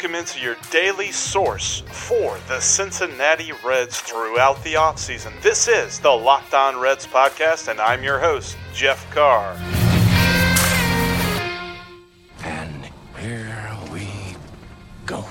Welcome 0.00 0.18
into 0.18 0.40
your 0.40 0.56
daily 0.70 1.12
source 1.12 1.82
for 1.92 2.38
the 2.48 2.58
Cincinnati 2.58 3.52
Reds 3.62 4.00
throughout 4.00 4.64
the 4.64 4.72
offseason. 4.72 5.38
This 5.42 5.68
is 5.68 5.98
the 5.98 6.08
Locked 6.08 6.54
On 6.54 6.80
Reds 6.80 7.06
podcast, 7.06 7.68
and 7.68 7.78
I'm 7.78 8.02
your 8.02 8.18
host, 8.18 8.56
Jeff 8.72 9.10
Carr. 9.10 9.54
And 12.42 12.88
here 13.18 13.76
we 13.92 14.08
go. 15.04 15.22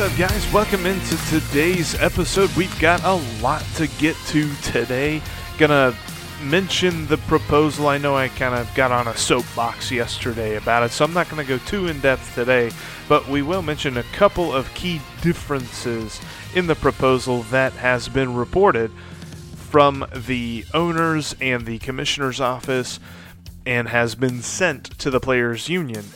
What's 0.00 0.18
up, 0.18 0.30
guys? 0.30 0.50
Welcome 0.50 0.86
into 0.86 1.14
today's 1.28 1.94
episode. 1.96 2.50
We've 2.56 2.80
got 2.80 3.04
a 3.04 3.16
lot 3.42 3.62
to 3.74 3.86
get 3.98 4.16
to 4.28 4.50
today. 4.62 5.20
Gonna 5.58 5.94
mention 6.42 7.06
the 7.08 7.18
proposal. 7.18 7.86
I 7.86 7.98
know 7.98 8.16
I 8.16 8.28
kind 8.28 8.54
of 8.54 8.74
got 8.74 8.92
on 8.92 9.08
a 9.08 9.14
soapbox 9.14 9.90
yesterday 9.90 10.56
about 10.56 10.84
it, 10.84 10.92
so 10.92 11.04
I'm 11.04 11.12
not 11.12 11.28
gonna 11.28 11.44
go 11.44 11.58
too 11.58 11.88
in 11.88 12.00
depth 12.00 12.34
today, 12.34 12.70
but 13.10 13.28
we 13.28 13.42
will 13.42 13.60
mention 13.60 13.98
a 13.98 14.02
couple 14.04 14.54
of 14.54 14.72
key 14.72 15.02
differences 15.20 16.18
in 16.54 16.66
the 16.66 16.76
proposal 16.76 17.42
that 17.50 17.74
has 17.74 18.08
been 18.08 18.34
reported 18.34 18.90
from 19.54 20.06
the 20.16 20.64
owners 20.72 21.36
and 21.42 21.66
the 21.66 21.78
commissioner's 21.78 22.40
office 22.40 23.00
and 23.66 23.86
has 23.86 24.14
been 24.14 24.40
sent 24.40 24.98
to 24.98 25.10
the 25.10 25.20
players 25.20 25.68
union 25.68 26.06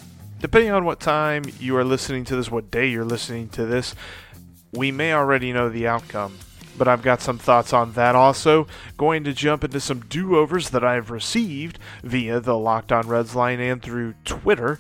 depending 0.44 0.72
on 0.72 0.84
what 0.84 1.00
time 1.00 1.42
you 1.58 1.74
are 1.74 1.84
listening 1.86 2.22
to 2.22 2.36
this, 2.36 2.50
what 2.50 2.70
day 2.70 2.86
you're 2.86 3.02
listening 3.02 3.48
to 3.48 3.64
this, 3.64 3.94
we 4.72 4.92
may 4.92 5.10
already 5.10 5.54
know 5.54 5.70
the 5.70 5.86
outcome. 5.86 6.36
But 6.76 6.86
I've 6.86 7.00
got 7.00 7.22
some 7.22 7.38
thoughts 7.38 7.72
on 7.72 7.94
that 7.94 8.14
also. 8.14 8.66
Going 8.98 9.24
to 9.24 9.32
jump 9.32 9.64
into 9.64 9.80
some 9.80 10.00
do 10.00 10.36
overs 10.36 10.68
that 10.68 10.84
I've 10.84 11.10
received 11.10 11.78
via 12.02 12.40
the 12.40 12.58
Locked 12.58 12.92
On 12.92 13.08
Reds 13.08 13.34
line 13.34 13.58
and 13.58 13.80
through 13.80 14.16
Twitter. 14.26 14.78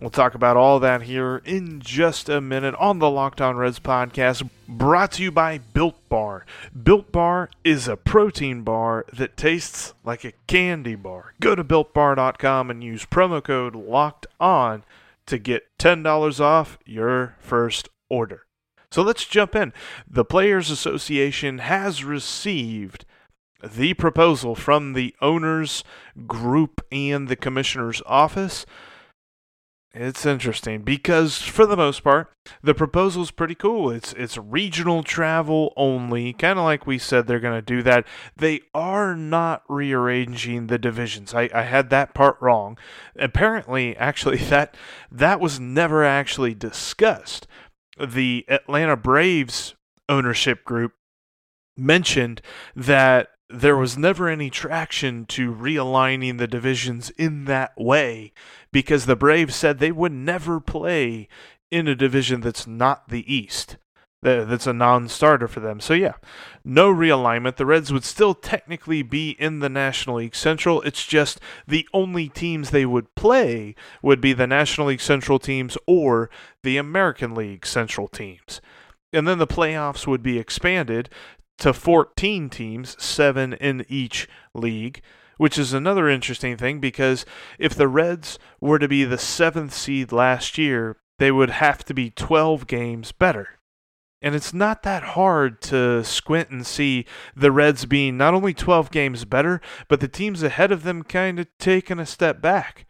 We'll 0.00 0.10
talk 0.10 0.36
about 0.36 0.56
all 0.56 0.78
that 0.78 1.02
here 1.02 1.42
in 1.44 1.80
just 1.80 2.28
a 2.28 2.40
minute 2.40 2.76
on 2.76 3.00
the 3.00 3.10
Locked 3.10 3.40
On 3.40 3.56
Reds 3.56 3.80
podcast, 3.80 4.48
brought 4.68 5.10
to 5.12 5.24
you 5.24 5.32
by 5.32 5.58
Built 5.58 5.96
Bar. 6.08 6.46
Built 6.84 7.10
Bar 7.10 7.50
is 7.64 7.88
a 7.88 7.96
protein 7.96 8.62
bar 8.62 9.06
that 9.12 9.36
tastes 9.36 9.94
like 10.04 10.24
a 10.24 10.34
candy 10.46 10.94
bar. 10.94 11.34
Go 11.40 11.56
to 11.56 11.64
builtbar.com 11.64 12.70
and 12.70 12.84
use 12.84 13.06
promo 13.06 13.42
code 13.42 13.74
LOCKED 13.74 14.26
ON 14.38 14.84
to 15.26 15.36
get 15.36 15.76
$10 15.80 16.40
off 16.40 16.78
your 16.86 17.34
first 17.40 17.88
order. 18.08 18.46
So 18.92 19.02
let's 19.02 19.24
jump 19.26 19.56
in. 19.56 19.72
The 20.08 20.24
Players 20.24 20.70
Association 20.70 21.58
has 21.58 22.04
received 22.04 23.04
the 23.68 23.94
proposal 23.94 24.54
from 24.54 24.92
the 24.92 25.16
owners 25.20 25.82
group 26.28 26.86
and 26.92 27.26
the 27.26 27.34
commissioner's 27.34 28.00
office. 28.06 28.64
It's 29.94 30.26
interesting 30.26 30.82
because 30.82 31.38
for 31.38 31.64
the 31.64 31.76
most 31.76 32.04
part, 32.04 32.30
the 32.62 32.74
proposal 32.74 33.22
is 33.22 33.30
pretty 33.30 33.54
cool. 33.54 33.90
It's 33.90 34.12
it's 34.12 34.36
regional 34.36 35.02
travel 35.02 35.72
only, 35.76 36.34
kind 36.34 36.58
of 36.58 36.66
like 36.66 36.86
we 36.86 36.98
said 36.98 37.26
they're 37.26 37.40
going 37.40 37.58
to 37.58 37.62
do 37.62 37.82
that. 37.82 38.06
They 38.36 38.60
are 38.74 39.16
not 39.16 39.62
rearranging 39.66 40.66
the 40.66 40.78
divisions. 40.78 41.32
I, 41.32 41.48
I 41.54 41.62
had 41.62 41.88
that 41.88 42.12
part 42.12 42.36
wrong. 42.40 42.76
Apparently, 43.18 43.96
actually 43.96 44.36
that 44.50 44.76
that 45.10 45.40
was 45.40 45.58
never 45.58 46.04
actually 46.04 46.54
discussed. 46.54 47.46
The 47.98 48.44
Atlanta 48.48 48.96
Braves 48.96 49.74
ownership 50.06 50.64
group 50.64 50.92
mentioned 51.78 52.42
that 52.76 53.28
there 53.50 53.76
was 53.76 53.96
never 53.96 54.28
any 54.28 54.50
traction 54.50 55.24
to 55.24 55.54
realigning 55.54 56.36
the 56.36 56.46
divisions 56.46 57.08
in 57.10 57.46
that 57.46 57.72
way 57.78 58.32
because 58.72 59.06
the 59.06 59.16
Braves 59.16 59.54
said 59.54 59.78
they 59.78 59.92
would 59.92 60.12
never 60.12 60.60
play 60.60 61.28
in 61.70 61.88
a 61.88 61.94
division 61.94 62.40
that's 62.40 62.66
not 62.66 63.08
the 63.08 63.32
East. 63.32 63.76
That's 64.20 64.66
a 64.66 64.72
non 64.72 65.08
starter 65.08 65.46
for 65.46 65.60
them. 65.60 65.78
So, 65.78 65.94
yeah, 65.94 66.14
no 66.64 66.92
realignment. 66.92 67.54
The 67.54 67.66
Reds 67.66 67.92
would 67.92 68.04
still 68.04 68.34
technically 68.34 69.02
be 69.02 69.30
in 69.38 69.60
the 69.60 69.68
National 69.68 70.16
League 70.16 70.34
Central. 70.34 70.82
It's 70.82 71.06
just 71.06 71.38
the 71.68 71.88
only 71.94 72.28
teams 72.28 72.70
they 72.70 72.84
would 72.84 73.14
play 73.14 73.76
would 74.02 74.20
be 74.20 74.32
the 74.32 74.48
National 74.48 74.88
League 74.88 75.00
Central 75.00 75.38
teams 75.38 75.78
or 75.86 76.30
the 76.64 76.78
American 76.78 77.32
League 77.32 77.64
Central 77.64 78.08
teams. 78.08 78.60
And 79.12 79.26
then 79.26 79.38
the 79.38 79.46
playoffs 79.46 80.06
would 80.06 80.22
be 80.22 80.38
expanded 80.38 81.08
to 81.58 81.72
14 81.72 82.50
teams, 82.50 83.02
seven 83.02 83.52
in 83.52 83.86
each 83.88 84.28
league, 84.52 85.00
which 85.38 85.56
is 85.58 85.72
another 85.72 86.08
interesting 86.08 86.56
thing 86.56 86.80
because 86.80 87.24
if 87.58 87.74
the 87.74 87.88
Reds 87.88 88.38
were 88.60 88.78
to 88.78 88.86
be 88.88 89.04
the 89.04 89.16
seventh 89.16 89.72
seed 89.72 90.12
last 90.12 90.58
year, 90.58 90.98
they 91.18 91.32
would 91.32 91.50
have 91.50 91.84
to 91.86 91.94
be 91.94 92.10
12 92.10 92.66
games 92.66 93.12
better. 93.12 93.58
And 94.20 94.34
it's 94.34 94.52
not 94.52 94.82
that 94.82 95.02
hard 95.02 95.60
to 95.62 96.04
squint 96.04 96.50
and 96.50 96.66
see 96.66 97.06
the 97.34 97.52
Reds 97.52 97.86
being 97.86 98.16
not 98.16 98.34
only 98.34 98.52
12 98.52 98.90
games 98.90 99.24
better, 99.24 99.60
but 99.88 100.00
the 100.00 100.08
teams 100.08 100.42
ahead 100.42 100.72
of 100.72 100.82
them 100.82 101.04
kind 101.04 101.38
of 101.38 101.46
taking 101.58 102.00
a 102.00 102.06
step 102.06 102.40
back. 102.42 102.86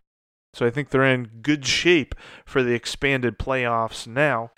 So 0.54 0.66
I 0.66 0.70
think 0.70 0.88
they're 0.88 1.04
in 1.04 1.40
good 1.42 1.66
shape 1.66 2.14
for 2.46 2.62
the 2.62 2.72
expanded 2.72 3.38
playoffs 3.38 4.06
now 4.06 4.50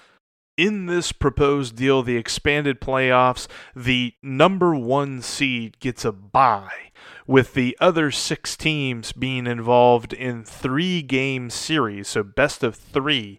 in 0.61 0.85
this 0.85 1.11
proposed 1.11 1.75
deal, 1.75 2.03
the 2.03 2.19
expanded 2.19 2.83
playoffs, 2.83 3.49
the 3.75 4.13
number 4.23 4.75
one 4.75 5.23
seed 5.23 5.79
gets 5.81 6.05
a 6.05 6.13
bye, 6.13 6.90
with 7.27 7.55
the 7.55 7.77
other 7.81 8.11
six 8.11 8.57
teams 8.57 9.13
being 9.13 9.47
involved 9.47 10.13
in 10.13 10.45
three 10.45 11.03
game 11.03 11.51
series, 11.51 12.09
so 12.09 12.23
best 12.23 12.63
of 12.63 12.75
three, 12.75 13.39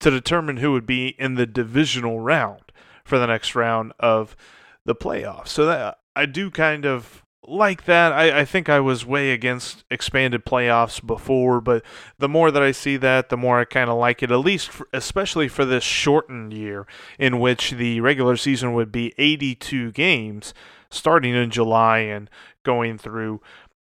to 0.00 0.10
determine 0.10 0.58
who 0.58 0.72
would 0.72 0.86
be 0.86 1.08
in 1.18 1.34
the 1.34 1.46
divisional 1.46 2.20
round 2.20 2.72
for 3.04 3.18
the 3.18 3.26
next 3.26 3.54
round 3.54 3.92
of 4.00 4.36
the 4.84 4.94
playoffs. 4.94 5.48
So 5.48 5.66
that 5.66 5.98
I 6.14 6.26
do 6.26 6.50
kind 6.50 6.84
of 6.84 7.22
like 7.46 7.84
that. 7.84 8.12
I, 8.12 8.40
I 8.40 8.44
think 8.44 8.68
I 8.68 8.80
was 8.80 9.04
way 9.04 9.32
against 9.32 9.84
expanded 9.90 10.44
playoffs 10.44 11.04
before, 11.04 11.60
but 11.60 11.84
the 12.18 12.28
more 12.28 12.50
that 12.50 12.62
I 12.62 12.72
see 12.72 12.96
that, 12.98 13.28
the 13.28 13.36
more 13.36 13.58
I 13.58 13.64
kind 13.64 13.90
of 13.90 13.98
like 13.98 14.22
it, 14.22 14.30
at 14.30 14.36
least, 14.36 14.68
for, 14.68 14.88
especially 14.92 15.48
for 15.48 15.64
this 15.64 15.84
shortened 15.84 16.52
year 16.52 16.86
in 17.18 17.40
which 17.40 17.72
the 17.72 18.00
regular 18.00 18.36
season 18.36 18.74
would 18.74 18.92
be 18.92 19.12
82 19.18 19.92
games 19.92 20.54
starting 20.90 21.34
in 21.34 21.50
July 21.50 22.00
and 22.00 22.28
going 22.64 22.98
through 22.98 23.40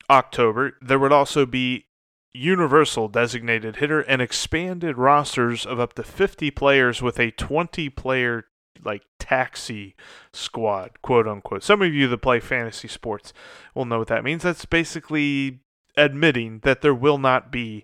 October. 0.10 0.74
There 0.82 1.00
would 1.00 1.14
also 1.14 1.46
be 1.46 1.86
universal 2.34 3.08
designated 3.08 3.78
hitter 3.78 4.02
and 4.02 4.22
expanded 4.22 4.98
rosters 4.98 5.66
of 5.66 5.80
up 5.80 5.94
to 5.94 6.04
50 6.04 6.52
players 6.52 7.02
with 7.02 7.20
a 7.20 7.32
20 7.32 7.90
player 7.90 8.46
like 8.84 9.04
taxi 9.20 9.96
squad, 10.34 11.02
quote 11.02 11.28
unquote. 11.28 11.64
Some 11.64 11.82
of 11.82 11.94
you 11.94 12.08
that 12.08 12.18
play 12.20 12.40
fantasy 12.40 12.88
sports 12.88 13.34
will 13.76 13.86
know 13.86 14.00
what 14.00 14.08
that 14.08 14.24
means. 14.24 14.44
That's 14.44 14.66
basically 14.66 15.60
admitting 15.98 16.60
that 16.64 16.82
there 16.82 16.96
will 16.96 17.18
not 17.18 17.52
be 17.52 17.84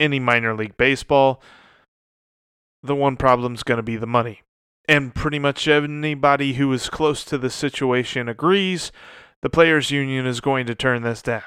any 0.00 0.18
minor 0.18 0.54
league 0.54 0.76
baseball. 0.76 1.42
The 2.82 2.94
one 2.94 3.16
problem 3.16 3.54
is 3.54 3.62
going 3.62 3.76
to 3.76 3.82
be 3.82 3.96
the 3.96 4.06
money. 4.06 4.42
And 4.86 5.14
pretty 5.14 5.38
much 5.38 5.66
anybody 5.66 6.54
who 6.54 6.70
is 6.72 6.90
close 6.90 7.24
to 7.24 7.38
the 7.38 7.48
situation 7.48 8.28
agrees 8.28 8.92
the 9.44 9.50
players' 9.50 9.90
union 9.90 10.24
is 10.24 10.40
going 10.40 10.64
to 10.64 10.74
turn 10.74 11.02
this 11.02 11.20
down. 11.20 11.42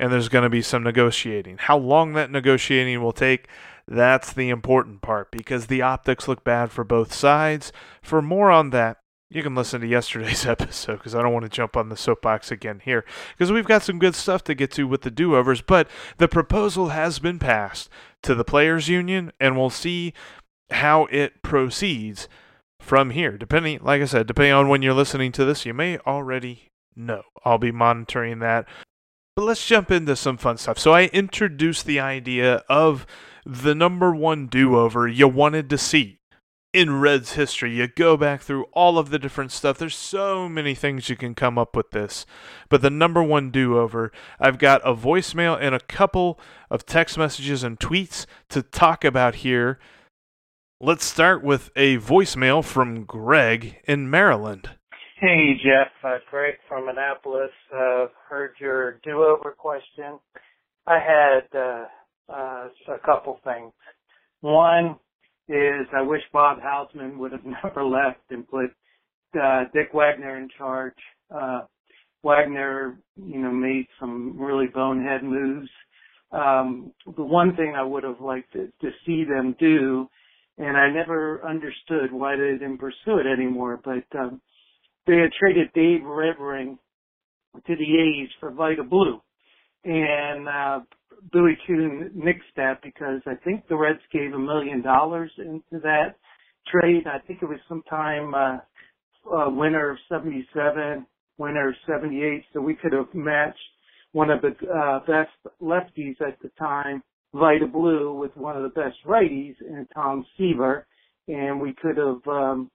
And 0.00 0.10
there's 0.10 0.30
going 0.30 0.44
to 0.44 0.48
be 0.48 0.62
some 0.62 0.82
negotiating. 0.82 1.58
How 1.58 1.76
long 1.76 2.14
that 2.14 2.30
negotiating 2.30 3.02
will 3.02 3.12
take, 3.12 3.48
that's 3.86 4.32
the 4.32 4.48
important 4.48 5.02
part 5.02 5.30
because 5.30 5.66
the 5.66 5.82
optics 5.82 6.26
look 6.26 6.42
bad 6.42 6.70
for 6.70 6.84
both 6.84 7.12
sides. 7.12 7.70
For 8.00 8.22
more 8.22 8.50
on 8.50 8.70
that, 8.70 8.96
you 9.28 9.42
can 9.42 9.54
listen 9.54 9.82
to 9.82 9.86
yesterday's 9.86 10.46
episode 10.46 10.96
because 10.96 11.14
I 11.14 11.20
don't 11.20 11.34
want 11.34 11.44
to 11.44 11.50
jump 11.50 11.76
on 11.76 11.90
the 11.90 11.98
soapbox 11.98 12.50
again 12.50 12.80
here 12.82 13.04
because 13.36 13.52
we've 13.52 13.66
got 13.66 13.82
some 13.82 13.98
good 13.98 14.14
stuff 14.14 14.42
to 14.44 14.54
get 14.54 14.70
to 14.72 14.88
with 14.88 15.02
the 15.02 15.10
do 15.10 15.36
overs. 15.36 15.60
But 15.60 15.86
the 16.16 16.28
proposal 16.28 16.88
has 16.88 17.18
been 17.18 17.38
passed 17.38 17.90
to 18.22 18.34
the 18.34 18.44
Players 18.44 18.88
Union, 18.88 19.32
and 19.38 19.54
we'll 19.54 19.68
see 19.68 20.14
how 20.70 21.04
it 21.10 21.42
proceeds 21.42 22.26
from 22.80 23.10
here. 23.10 23.36
Depending, 23.36 23.80
like 23.82 24.00
I 24.00 24.06
said, 24.06 24.26
depending 24.26 24.54
on 24.54 24.70
when 24.70 24.80
you're 24.80 24.94
listening 24.94 25.30
to 25.32 25.44
this, 25.44 25.66
you 25.66 25.74
may 25.74 25.98
already 25.98 26.67
know. 26.98 27.22
I'll 27.44 27.58
be 27.58 27.72
monitoring 27.72 28.40
that. 28.40 28.66
But 29.36 29.44
let's 29.44 29.64
jump 29.64 29.90
into 29.90 30.16
some 30.16 30.36
fun 30.36 30.58
stuff. 30.58 30.78
So 30.78 30.92
I 30.92 31.04
introduced 31.06 31.86
the 31.86 32.00
idea 32.00 32.64
of 32.68 33.06
the 33.46 33.74
number 33.74 34.14
one 34.14 34.46
do 34.46 34.76
over 34.76 35.06
you 35.06 35.28
wanted 35.28 35.70
to 35.70 35.78
see 35.78 36.18
in 36.72 37.00
Reds 37.00 37.32
history. 37.32 37.74
You 37.74 37.88
go 37.88 38.16
back 38.16 38.42
through 38.42 38.64
all 38.72 38.98
of 38.98 39.10
the 39.10 39.18
different 39.18 39.52
stuff. 39.52 39.78
There's 39.78 39.96
so 39.96 40.48
many 40.48 40.74
things 40.74 41.08
you 41.08 41.16
can 41.16 41.34
come 41.34 41.56
up 41.56 41.74
with 41.74 41.92
this. 41.92 42.26
But 42.68 42.82
the 42.82 42.90
number 42.90 43.22
one 43.22 43.50
do 43.50 43.78
over, 43.78 44.12
I've 44.38 44.58
got 44.58 44.82
a 44.84 44.94
voicemail 44.94 45.58
and 45.60 45.74
a 45.74 45.80
couple 45.80 46.38
of 46.70 46.84
text 46.84 47.16
messages 47.16 47.62
and 47.62 47.78
tweets 47.78 48.26
to 48.50 48.62
talk 48.62 49.04
about 49.04 49.36
here. 49.36 49.78
Let's 50.80 51.04
start 51.04 51.42
with 51.42 51.70
a 51.74 51.98
voicemail 51.98 52.62
from 52.62 53.04
Greg 53.04 53.80
in 53.84 54.10
Maryland. 54.10 54.77
Hey, 55.20 55.54
Jeff. 55.64 55.88
Uh, 56.04 56.18
Greg 56.30 56.54
from 56.68 56.88
Annapolis. 56.88 57.50
Uh, 57.74 58.06
heard 58.28 58.52
your 58.60 59.00
do-over 59.04 59.54
question. 59.58 60.18
I 60.86 60.98
had 61.00 61.58
uh, 61.58 61.84
uh, 62.28 62.68
a 62.94 62.98
couple 63.04 63.40
things. 63.44 63.72
One 64.40 64.96
is 65.48 65.86
I 65.96 66.02
wish 66.02 66.22
Bob 66.32 66.58
Howsam 66.60 67.18
would 67.18 67.32
have 67.32 67.44
never 67.64 67.84
left 67.84 68.20
and 68.30 68.48
put 68.48 68.70
uh, 69.40 69.64
Dick 69.74 69.90
Wagner 69.94 70.38
in 70.38 70.48
charge. 70.58 70.94
Uh, 71.34 71.62
Wagner, 72.22 72.98
you 73.16 73.38
know, 73.40 73.52
made 73.52 73.86
some 74.00 74.38
really 74.40 74.66
bonehead 74.74 75.22
moves. 75.24 75.70
Um, 76.32 76.92
the 77.16 77.24
one 77.24 77.56
thing 77.56 77.74
I 77.76 77.84
would 77.84 78.04
have 78.04 78.20
liked 78.20 78.52
to, 78.54 78.68
to 78.82 78.90
see 79.06 79.24
them 79.24 79.56
do, 79.60 80.08
and 80.58 80.76
I 80.76 80.90
never 80.90 81.46
understood 81.46 82.12
why 82.12 82.36
they 82.36 82.52
didn't 82.52 82.78
pursue 82.78 83.18
it 83.18 83.26
anymore, 83.26 83.80
but 83.84 84.04
um, 84.18 84.40
they 85.08 85.16
had 85.16 85.32
traded 85.32 85.72
Dave 85.72 86.04
Revering 86.04 86.78
to 87.66 87.76
the 87.76 87.82
A's 87.82 88.28
for 88.38 88.50
Vida 88.50 88.84
Blue. 88.84 89.20
And 89.84 90.46
uh, 90.46 90.80
Bowie 91.32 91.58
Kuhn 91.66 92.10
nixed 92.14 92.54
that 92.56 92.82
because 92.82 93.22
I 93.26 93.34
think 93.42 93.66
the 93.68 93.76
Reds 93.76 94.00
gave 94.12 94.34
a 94.34 94.38
million 94.38 94.82
dollars 94.82 95.32
into 95.38 95.80
that 95.82 96.16
trade. 96.70 97.04
I 97.06 97.18
think 97.26 97.40
it 97.42 97.46
was 97.46 97.58
sometime 97.68 98.34
uh, 98.34 98.58
uh, 99.34 99.50
winter 99.50 99.90
of 99.90 99.98
77, 100.10 101.06
winter 101.38 101.68
of 101.68 101.74
78. 101.86 102.44
So 102.52 102.60
we 102.60 102.74
could 102.74 102.92
have 102.92 103.12
matched 103.14 103.58
one 104.12 104.30
of 104.30 104.42
the 104.42 104.54
uh, 104.68 105.00
best 105.00 105.56
lefties 105.62 106.20
at 106.20 106.38
the 106.42 106.50
time, 106.58 107.02
Vida 107.34 107.66
Blue, 107.66 108.14
with 108.14 108.36
one 108.36 108.56
of 108.56 108.62
the 108.62 108.80
best 108.80 108.96
righties 109.06 109.54
in 109.60 109.86
Tom 109.94 110.26
Seaver. 110.36 110.86
And 111.28 111.60
we 111.60 111.74
could 111.74 111.96
have 111.96 112.26
um, 112.26 112.70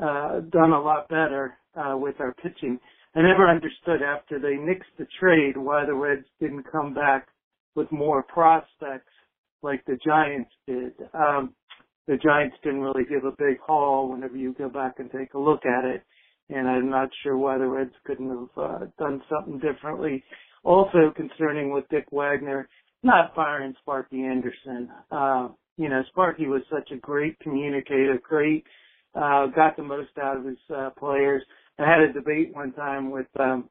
uh, 0.00 0.40
done 0.50 0.72
a 0.72 0.80
lot 0.80 1.08
better 1.08 1.58
uh, 1.76 1.96
with 1.96 2.16
our 2.20 2.34
pitching. 2.34 2.78
I 3.14 3.20
never 3.20 3.48
understood 3.48 4.02
after 4.02 4.38
they 4.38 4.54
nixed 4.54 4.96
the 4.98 5.06
trade 5.20 5.56
why 5.56 5.84
the 5.84 5.94
Reds 5.94 6.26
didn't 6.40 6.70
come 6.70 6.94
back 6.94 7.28
with 7.74 7.90
more 7.92 8.22
prospects 8.22 9.12
like 9.62 9.84
the 9.86 9.98
Giants 10.04 10.50
did. 10.66 10.92
Um, 11.14 11.54
the 12.06 12.16
Giants 12.16 12.56
didn't 12.64 12.80
really 12.80 13.04
give 13.04 13.24
a 13.24 13.36
big 13.38 13.58
haul 13.64 14.10
whenever 14.10 14.36
you 14.36 14.54
go 14.54 14.68
back 14.68 14.94
and 14.98 15.10
take 15.10 15.34
a 15.34 15.38
look 15.38 15.64
at 15.66 15.84
it. 15.84 16.02
And 16.48 16.68
I'm 16.68 16.90
not 16.90 17.08
sure 17.22 17.36
why 17.36 17.58
the 17.58 17.66
Reds 17.66 17.94
couldn't 18.04 18.28
have 18.28 18.64
uh, 18.64 18.86
done 18.98 19.22
something 19.30 19.60
differently. 19.60 20.24
Also 20.64 21.12
concerning 21.14 21.72
with 21.72 21.88
Dick 21.90 22.06
Wagner, 22.10 22.68
not 23.02 23.34
firing 23.34 23.74
Sparky 23.80 24.22
Anderson. 24.22 24.88
Uh, 25.10 25.48
you 25.76 25.88
know, 25.88 26.02
Sparky 26.08 26.46
was 26.46 26.62
such 26.70 26.90
a 26.92 27.00
great 27.00 27.38
communicator, 27.40 28.20
great, 28.22 28.64
uh, 29.14 29.46
got 29.46 29.76
the 29.76 29.82
most 29.82 30.10
out 30.22 30.38
of 30.38 30.44
his 30.44 30.58
uh, 30.74 30.90
players. 30.98 31.42
I 31.78 31.88
had 31.88 32.00
a 32.00 32.12
debate 32.12 32.54
one 32.54 32.72
time 32.72 33.10
with 33.10 33.26
um, 33.38 33.68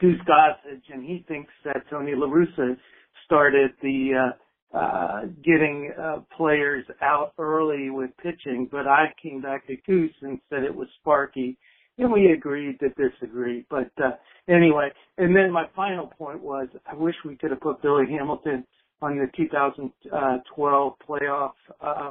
Goose 0.00 0.20
Gossage, 0.28 0.92
and 0.92 1.04
he 1.04 1.24
thinks 1.28 1.52
that 1.64 1.84
Tony 1.90 2.12
La 2.14 2.26
Russa 2.26 2.76
started 3.24 3.70
the 3.82 4.32
uh, 4.74 4.76
uh, 4.76 5.20
getting 5.44 5.92
uh, 6.00 6.16
players 6.36 6.84
out 7.00 7.32
early 7.38 7.90
with 7.90 8.10
pitching, 8.22 8.68
but 8.70 8.88
I 8.88 9.06
came 9.22 9.40
back 9.40 9.66
to 9.68 9.76
Goose 9.86 10.14
and 10.22 10.40
said 10.50 10.64
it 10.64 10.74
was 10.74 10.88
Sparky, 11.00 11.56
and 11.98 12.12
we 12.12 12.32
agreed 12.32 12.80
to 12.80 12.88
disagree. 12.90 13.64
But 13.70 13.90
uh, 14.02 14.12
anyway, 14.48 14.88
and 15.16 15.34
then 15.34 15.52
my 15.52 15.66
final 15.76 16.08
point 16.08 16.42
was 16.42 16.68
I 16.90 16.94
wish 16.94 17.14
we 17.24 17.36
could 17.36 17.50
have 17.50 17.60
put 17.60 17.82
Billy 17.82 18.06
Hamilton 18.10 18.66
on 19.00 19.16
the 19.16 19.26
2012 19.36 20.92
playoff 21.08 21.52
uh, 21.80 22.10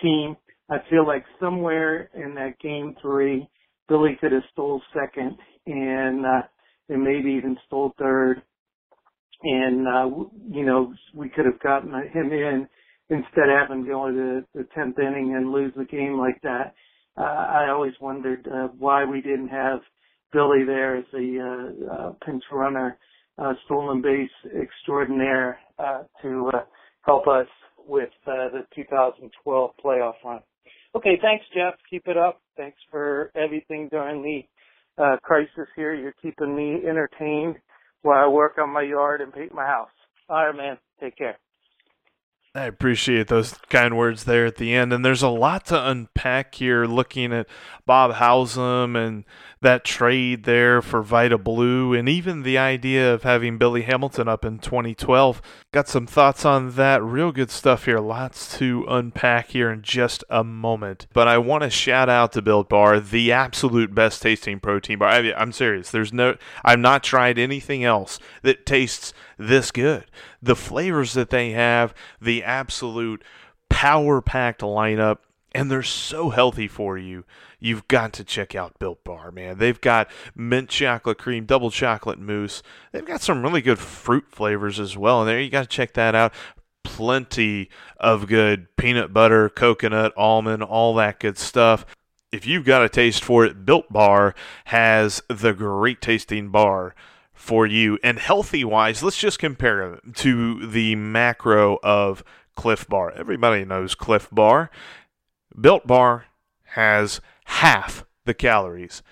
team. 0.00 0.36
I 0.70 0.76
feel 0.90 1.06
like 1.06 1.24
somewhere 1.40 2.10
in 2.14 2.34
that 2.34 2.58
game 2.60 2.96
three, 3.00 3.48
Billy 3.88 4.16
could 4.20 4.32
have 4.32 4.42
stole 4.52 4.82
second 4.92 5.36
and 5.66 6.26
uh, 6.26 6.42
and 6.88 7.02
maybe 7.02 7.30
even 7.32 7.56
stole 7.66 7.92
third 7.98 8.42
and 9.42 9.86
uh, 9.86 10.06
you 10.50 10.64
know 10.64 10.92
we 11.14 11.28
could 11.28 11.46
have 11.46 11.60
gotten 11.60 11.90
him 12.12 12.32
in 12.32 12.68
instead 13.10 13.48
of 13.48 13.68
having 13.68 13.84
to 13.84 13.90
go 13.90 14.06
into 14.06 14.44
the 14.54 14.66
tenth 14.74 14.98
inning 14.98 15.34
and 15.36 15.52
lose 15.52 15.72
the 15.76 15.84
game 15.84 16.18
like 16.18 16.40
that. 16.42 16.74
Uh, 17.16 17.22
I 17.22 17.68
always 17.70 17.94
wondered 18.00 18.46
uh, 18.46 18.68
why 18.78 19.04
we 19.04 19.20
didn't 19.20 19.48
have 19.48 19.80
Billy 20.32 20.64
there 20.66 20.96
as 20.96 21.04
a 21.14 21.38
uh, 21.38 21.92
uh, 21.92 22.12
pinch 22.24 22.42
runner, 22.52 22.98
uh, 23.38 23.54
stolen 23.64 24.02
base 24.02 24.28
extraordinaire 24.60 25.58
uh, 25.78 26.02
to 26.22 26.50
uh, 26.52 26.60
help 27.02 27.26
us 27.28 27.46
with 27.86 28.10
uh, 28.26 28.50
the 28.50 28.66
2012 28.74 29.70
playoff 29.82 30.14
run. 30.24 30.40
Okay, 30.96 31.18
thanks, 31.20 31.44
Jeff. 31.54 31.74
Keep 31.90 32.08
it 32.08 32.16
up. 32.16 32.40
Thanks 32.56 32.78
for 32.90 33.30
everything 33.36 33.88
during 33.90 34.22
the 34.22 35.02
uh, 35.02 35.18
crisis 35.22 35.68
here. 35.76 35.92
You're 35.92 36.14
keeping 36.22 36.56
me 36.56 36.88
entertained 36.88 37.56
while 38.00 38.24
I 38.24 38.28
work 38.28 38.56
on 38.58 38.72
my 38.72 38.80
yard 38.80 39.20
and 39.20 39.30
paint 39.30 39.52
my 39.52 39.66
house. 39.66 39.90
All 40.30 40.46
right, 40.46 40.56
man. 40.56 40.78
Take 40.98 41.18
care. 41.18 41.36
I 42.54 42.64
appreciate 42.64 43.28
those 43.28 43.52
kind 43.68 43.98
words 43.98 44.24
there 44.24 44.46
at 44.46 44.56
the 44.56 44.74
end. 44.74 44.90
And 44.90 45.04
there's 45.04 45.22
a 45.22 45.28
lot 45.28 45.66
to 45.66 45.90
unpack 45.90 46.54
here 46.54 46.86
looking 46.86 47.30
at 47.30 47.46
Bob 47.84 48.12
Howsam 48.12 48.96
and 48.96 49.24
that 49.66 49.84
trade 49.84 50.44
there 50.44 50.80
for 50.80 51.02
Vida 51.02 51.36
Blue 51.36 51.92
and 51.92 52.08
even 52.08 52.44
the 52.44 52.56
idea 52.56 53.12
of 53.12 53.24
having 53.24 53.58
Billy 53.58 53.82
Hamilton 53.82 54.28
up 54.28 54.44
in 54.44 54.60
2012. 54.60 55.42
Got 55.72 55.88
some 55.88 56.06
thoughts 56.06 56.44
on 56.44 56.76
that. 56.76 57.02
Real 57.02 57.32
good 57.32 57.50
stuff 57.50 57.84
here. 57.84 57.98
Lots 57.98 58.56
to 58.58 58.86
unpack 58.88 59.48
here 59.48 59.72
in 59.72 59.82
just 59.82 60.22
a 60.30 60.44
moment. 60.44 61.08
But 61.12 61.26
I 61.26 61.38
want 61.38 61.64
to 61.64 61.70
shout 61.70 62.08
out 62.08 62.30
to 62.34 62.42
Built 62.42 62.68
Bar, 62.68 63.00
the 63.00 63.32
absolute 63.32 63.92
best 63.92 64.22
tasting 64.22 64.60
protein 64.60 65.00
bar. 65.00 65.08
I 65.08 65.32
am 65.32 65.50
serious. 65.50 65.90
There's 65.90 66.12
no, 66.12 66.36
I've 66.64 66.78
not 66.78 67.02
tried 67.02 67.36
anything 67.36 67.82
else 67.82 68.20
that 68.42 68.66
tastes 68.66 69.12
this 69.36 69.72
good. 69.72 70.04
The 70.40 70.54
flavors 70.54 71.14
that 71.14 71.30
they 71.30 71.50
have, 71.50 71.92
the 72.20 72.44
absolute 72.44 73.24
power 73.68 74.22
packed 74.22 74.60
lineup, 74.60 75.18
and 75.56 75.70
they're 75.70 75.82
so 75.82 76.28
healthy 76.28 76.68
for 76.68 76.98
you. 76.98 77.24
You've 77.58 77.88
got 77.88 78.12
to 78.14 78.24
check 78.24 78.54
out 78.54 78.78
Built 78.78 79.02
Bar, 79.04 79.32
man. 79.32 79.56
They've 79.56 79.80
got 79.80 80.10
mint 80.34 80.68
chocolate 80.68 81.16
cream, 81.16 81.46
double 81.46 81.70
chocolate 81.70 82.18
mousse. 82.18 82.62
They've 82.92 83.06
got 83.06 83.22
some 83.22 83.42
really 83.42 83.62
good 83.62 83.78
fruit 83.78 84.26
flavors 84.30 84.78
as 84.78 84.98
well. 84.98 85.20
And 85.20 85.28
there 85.30 85.40
you 85.40 85.48
got 85.48 85.62
to 85.62 85.68
check 85.68 85.94
that 85.94 86.14
out. 86.14 86.34
Plenty 86.84 87.70
of 87.96 88.26
good 88.26 88.76
peanut 88.76 89.14
butter, 89.14 89.48
coconut, 89.48 90.12
almond, 90.14 90.62
all 90.62 90.94
that 90.96 91.20
good 91.20 91.38
stuff. 91.38 91.86
If 92.30 92.46
you've 92.46 92.66
got 92.66 92.84
a 92.84 92.88
taste 92.90 93.24
for 93.24 93.46
it, 93.46 93.64
Built 93.64 93.90
Bar 93.90 94.34
has 94.66 95.22
the 95.30 95.54
great 95.54 96.02
tasting 96.02 96.50
bar 96.50 96.94
for 97.32 97.66
you. 97.66 97.98
And 98.02 98.18
healthy 98.18 98.62
wise, 98.62 99.02
let's 99.02 99.16
just 99.16 99.38
compare 99.38 99.88
them 99.88 100.12
to 100.16 100.66
the 100.66 100.96
macro 100.96 101.78
of 101.82 102.22
Clif 102.56 102.86
Bar. 102.86 103.12
Everybody 103.12 103.64
knows 103.64 103.94
Clif 103.94 104.28
Bar. 104.30 104.70
Built 105.58 105.86
Bar 105.86 106.26
has 106.74 107.20
half 107.44 108.04
the 108.24 108.34
calories 108.34 109.02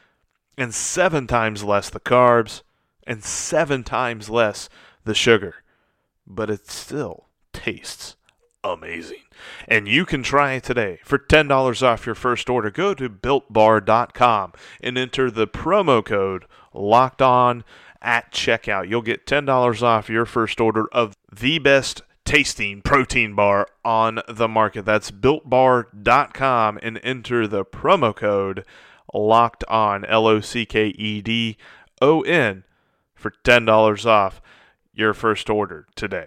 and 0.56 0.74
seven 0.74 1.26
times 1.26 1.64
less 1.64 1.90
the 1.90 2.00
carbs 2.00 2.62
and 3.06 3.24
seven 3.24 3.82
times 3.82 4.28
less 4.28 4.68
the 5.04 5.14
sugar. 5.14 5.56
But 6.26 6.50
it 6.50 6.68
still 6.68 7.26
tastes 7.52 8.16
amazing. 8.62 9.22
And 9.68 9.86
you 9.86 10.06
can 10.06 10.22
try 10.22 10.54
it 10.54 10.64
today. 10.64 11.00
For 11.04 11.18
$10 11.18 11.82
off 11.82 12.06
your 12.06 12.14
first 12.14 12.48
order, 12.48 12.70
go 12.70 12.94
to 12.94 13.08
builtbar.com 13.08 14.52
and 14.80 14.98
enter 14.98 15.30
the 15.30 15.46
promo 15.46 16.04
code 16.04 16.46
locked 16.72 17.22
on 17.22 17.64
at 18.00 18.32
checkout. 18.32 18.88
You'll 18.88 19.02
get 19.02 19.26
$10 19.26 19.82
off 19.82 20.08
your 20.08 20.26
first 20.26 20.60
order 20.60 20.86
of 20.92 21.14
the 21.32 21.58
best 21.58 22.02
tasting 22.24 22.82
protein 22.82 23.34
bar 23.34 23.68
on 23.84 24.20
the 24.28 24.48
market. 24.48 24.84
That's 24.84 25.10
builtbar.com 25.10 26.78
and 26.82 27.00
enter 27.02 27.46
the 27.46 27.64
promo 27.64 28.14
code 28.14 28.64
locked 29.12 29.64
on 29.64 30.04
L 30.06 30.26
O 30.26 30.40
C 30.40 30.66
K 30.66 30.88
E 30.88 31.20
D 31.20 31.56
O 32.00 32.22
N 32.22 32.64
for 33.14 33.32
$10 33.44 34.06
off 34.06 34.42
your 34.92 35.14
first 35.14 35.48
order 35.48 35.86
today. 35.94 36.26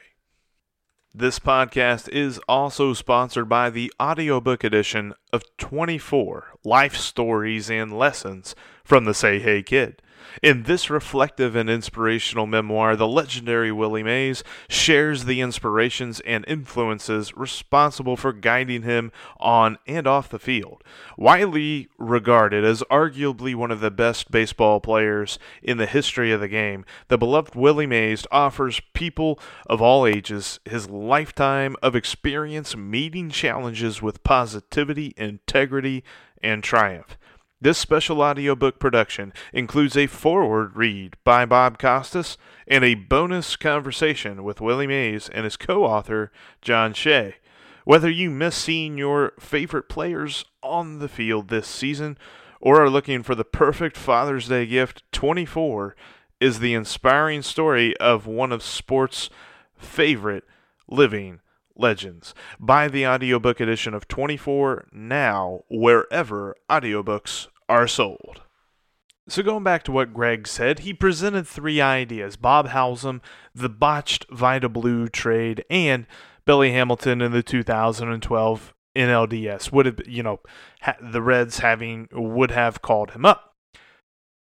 This 1.13 1.39
podcast 1.39 2.09
is 2.09 2.39
also 2.47 2.93
sponsored 2.93 3.49
by 3.49 3.69
the 3.71 3.91
audiobook 3.99 4.63
edition 4.63 5.13
of 5.33 5.43
24 5.57 6.53
Life 6.63 6.95
Stories 6.95 7.71
and 7.71 7.97
Lessons 7.97 8.55
from 8.83 9.05
the 9.05 9.13
Say 9.13 9.39
Hey 9.39 9.63
Kid. 9.63 10.01
In 10.41 10.63
this 10.63 10.89
reflective 10.89 11.55
and 11.55 11.69
inspirational 11.69 12.45
memoir, 12.45 12.95
the 12.95 13.07
legendary 13.07 13.71
Willie 13.71 14.03
Mays 14.03 14.43
shares 14.69 15.25
the 15.25 15.41
inspirations 15.41 16.19
and 16.21 16.45
influences 16.47 17.35
responsible 17.35 18.15
for 18.15 18.33
guiding 18.33 18.83
him 18.83 19.11
on 19.39 19.77
and 19.87 20.05
off 20.05 20.29
the 20.29 20.39
field. 20.39 20.83
Widely 21.17 21.87
regarded 21.97 22.63
as 22.63 22.83
arguably 22.91 23.55
one 23.55 23.71
of 23.71 23.79
the 23.79 23.91
best 23.91 24.29
baseball 24.29 24.79
players 24.79 25.39
in 25.61 25.77
the 25.77 25.85
history 25.85 26.31
of 26.31 26.39
the 26.39 26.47
game, 26.47 26.85
the 27.07 27.17
beloved 27.17 27.55
Willie 27.55 27.87
Mays 27.87 28.27
offers 28.31 28.81
people 28.93 29.39
of 29.65 29.81
all 29.81 30.05
ages 30.05 30.59
his 30.65 30.89
lifetime 30.89 31.75
of 31.81 31.95
experience 31.95 32.75
meeting 32.75 33.29
challenges 33.29 34.01
with 34.01 34.23
positivity, 34.23 35.13
integrity, 35.17 36.03
and 36.43 36.63
triumph. 36.63 37.17
This 37.59 37.79
special 37.79 38.21
audiobook 38.21 38.77
production 38.77 39.33
includes 39.51 39.97
a 39.97 40.05
foreword 40.05 40.75
read 40.75 41.17
by 41.23 41.43
Bob 41.43 41.79
Costas 41.79 42.37
and 42.67 42.83
a 42.83 42.93
bonus 42.93 43.55
conversation 43.55 44.43
with 44.43 44.61
Willie 44.61 44.85
Mays 44.85 45.27
and 45.29 45.43
his 45.43 45.57
co 45.57 45.83
author, 45.83 46.31
John 46.61 46.93
Shea. 46.93 47.37
Whether 47.83 48.11
you 48.11 48.29
miss 48.29 48.55
seeing 48.55 48.99
your 48.99 49.33
favorite 49.39 49.89
players 49.89 50.45
on 50.61 50.99
the 50.99 51.07
field 51.07 51.47
this 51.47 51.67
season 51.67 52.19
or 52.61 52.79
are 52.79 52.91
looking 52.91 53.23
for 53.23 53.33
the 53.33 53.43
perfect 53.43 53.97
Father's 53.97 54.49
Day 54.49 54.67
gift, 54.67 55.01
24 55.11 55.95
is 56.39 56.59
the 56.59 56.75
inspiring 56.75 57.41
story 57.41 57.97
of 57.97 58.27
one 58.27 58.51
of 58.51 58.61
sports' 58.61 59.31
favorite 59.75 60.43
living 60.87 61.39
legends. 61.77 62.33
Buy 62.59 62.87
the 62.87 63.07
audiobook 63.07 63.59
edition 63.59 63.93
of 63.93 64.07
24 64.07 64.87
now 64.91 65.61
wherever 65.69 66.55
audiobooks 66.69 67.47
are 67.69 67.87
sold. 67.87 68.41
So 69.29 69.43
going 69.43 69.63
back 69.63 69.83
to 69.83 69.91
what 69.91 70.13
Greg 70.13 70.47
said, 70.47 70.79
he 70.79 70.93
presented 70.93 71.45
three 71.45 71.81
ideas: 71.81 72.37
Bob 72.37 72.69
Howsam, 72.69 73.21
the 73.53 73.69
botched 73.69 74.25
Vida 74.31 74.69
Blue 74.69 75.09
trade, 75.09 75.65
and 75.69 76.07
Billy 76.45 76.71
Hamilton 76.71 77.21
in 77.21 77.33
the 77.33 77.43
2012 77.43 78.73
NLDS. 78.95 79.71
Would 79.71 79.85
have 79.85 79.99
you 80.07 80.23
know 80.23 80.39
the 81.01 81.21
Reds 81.21 81.59
having 81.59 82.07
would 82.13 82.51
have 82.51 82.81
called 82.81 83.11
him 83.11 83.25
up. 83.25 83.53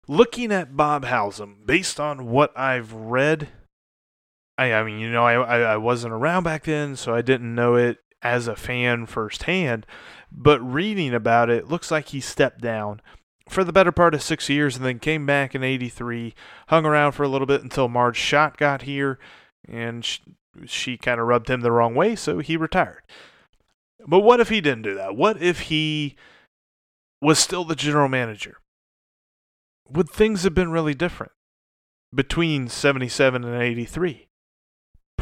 Looking 0.07 0.53
at 0.53 0.77
Bob 0.77 1.05
Howsam, 1.05 1.67
based 1.67 1.99
on 1.99 2.27
what 2.27 2.57
I've 2.57 2.93
read, 2.93 3.49
I, 4.59 4.73
I 4.73 4.83
mean, 4.83 4.99
you 4.99 5.11
know, 5.11 5.25
I, 5.25 5.61
I, 5.61 5.77
wasn't 5.77 6.13
around 6.13 6.43
back 6.43 6.65
then, 6.65 6.97
so 6.97 7.15
I 7.15 7.23
didn't 7.23 7.55
know 7.55 7.77
it 7.77 7.99
as 8.23 8.49
a 8.49 8.57
fan 8.57 9.07
firsthand. 9.07 9.87
But 10.33 10.61
reading 10.61 11.15
about 11.15 11.49
it, 11.49 11.69
looks 11.69 11.93
like 11.93 12.09
he 12.09 12.21
stepped 12.21 12.61
down 12.61 13.01
for 13.49 13.63
the 13.63 13.73
better 13.73 13.93
part 13.93 14.15
of 14.15 14.23
six 14.23 14.49
years 14.49 14.77
and 14.77 14.85
then 14.85 14.99
came 14.99 15.25
back 15.25 15.55
in 15.55 15.63
83, 15.63 16.35
hung 16.69 16.85
around 16.85 17.13
for 17.13 17.23
a 17.23 17.29
little 17.29 17.47
bit 17.47 17.63
until 17.63 17.89
Marge 17.89 18.19
Schott 18.19 18.57
got 18.57 18.83
here, 18.83 19.21
and 19.67 20.05
she, 20.05 20.21
she 20.67 20.97
kind 20.97 21.21
of 21.21 21.29
rubbed 21.29 21.49
him 21.49 21.61
the 21.61 21.73
wrong 21.73 21.95
way, 21.95 22.17
so 22.17 22.41
he 22.41 22.57
retired. 22.57 23.03
But 24.07 24.21
what 24.21 24.41
if 24.41 24.49
he 24.49 24.61
didn't 24.61 24.83
do 24.83 24.95
that? 24.97 25.17
What 25.17 25.41
if 25.41 25.61
he 25.61 26.17
was 27.23 27.39
still 27.39 27.65
the 27.65 27.77
general 27.77 28.09
manager? 28.09 28.59
Would 29.89 30.11
things 30.11 30.43
have 30.43 30.55
been 30.55 30.71
really 30.71 30.95
different 30.95 31.33
between 32.13 32.69
77 32.69 33.45
and 33.45 33.63
83? 33.63 34.28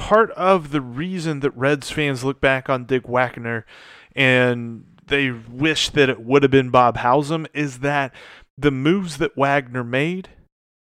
Part 0.07 0.31
of 0.31 0.71
the 0.71 0.81
reason 0.81 1.41
that 1.41 1.51
Reds 1.57 1.91
fans 1.91 2.23
look 2.23 2.41
back 2.41 2.71
on 2.71 2.85
Dick 2.85 3.09
Wagner 3.09 3.67
and 4.15 4.85
they 5.05 5.33
wish 5.33 5.91
that 5.91 6.09
it 6.09 6.21
would 6.21 6.45
have 6.45 6.51
been 6.53 6.71
Bob 6.71 6.99
Howsam 6.99 7.49
is 7.53 7.81
that 7.81 8.15
the 8.57 8.71
moves 8.71 9.17
that 9.17 9.37
Wagner 9.37 9.83
made 9.83 10.29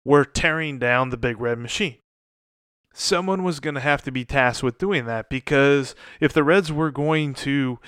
were 0.05 0.23
tearing 0.23 0.79
down 0.79 1.09
the 1.09 1.17
big 1.17 1.41
red 1.41 1.59
machine. 1.59 1.97
Someone 2.93 3.43
was 3.43 3.59
going 3.59 3.75
to 3.75 3.81
have 3.81 4.01
to 4.03 4.13
be 4.13 4.23
tasked 4.23 4.63
with 4.63 4.77
doing 4.77 5.05
that 5.07 5.29
because 5.29 5.93
if 6.21 6.31
the 6.31 6.45
Reds 6.45 6.71
were 6.71 6.89
going 6.89 7.33
to 7.33 7.79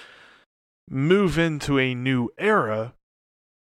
move 0.89 1.39
into 1.39 1.79
a 1.79 1.95
new 1.95 2.31
era, 2.37 2.95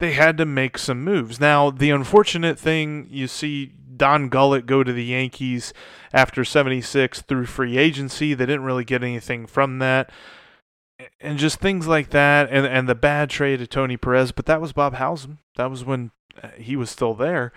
they 0.01 0.15
had 0.15 0.37
to 0.39 0.45
make 0.45 0.77
some 0.77 1.05
moves. 1.05 1.39
Now, 1.39 1.71
the 1.71 1.91
unfortunate 1.91 2.59
thing 2.59 3.07
you 3.09 3.29
see 3.29 3.75
Don 3.97 4.29
Gullett 4.29 4.67
go 4.67 4.83
to 4.83 4.93
the 4.93 5.05
Yankees 5.05 5.73
after 6.13 6.45
76 6.45 7.23
through 7.23 7.47
free 7.47 7.79
agency. 7.79 8.35
They 8.35 8.47
didn't 8.47 8.65
really 8.65 8.85
get 8.85 9.03
anything 9.03 9.47
from 9.47 9.79
that. 9.79 10.11
And 11.21 11.39
just 11.39 11.59
things 11.59 11.89
like 11.89 12.11
that, 12.11 12.49
and 12.51 12.65
and 12.65 12.89
the 12.89 12.95
bad 12.95 13.29
trade 13.29 13.61
of 13.61 13.69
Tony 13.69 13.97
Perez, 13.97 14.31
but 14.31 14.47
that 14.47 14.61
was 14.61 14.73
Bob 14.73 14.95
Howsam. 14.95 15.39
That 15.57 15.69
was 15.69 15.85
when 15.85 16.13
uh, 16.41 16.51
he 16.57 16.77
was 16.77 16.89
still 16.89 17.15
there. 17.15 17.53